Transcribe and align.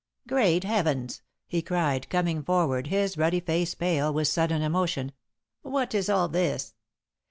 "Great 0.27 0.63
heavens!" 0.63 1.21
he 1.47 1.61
cried, 1.61 2.09
coming 2.09 2.41
forward, 2.41 2.87
his 2.87 3.19
ruddy 3.19 3.39
face 3.39 3.75
pale 3.75 4.11
with 4.11 4.27
sudden 4.27 4.63
emotion. 4.63 5.11
"What 5.61 5.93
is 5.93 6.09
all 6.09 6.27
this?" 6.27 6.73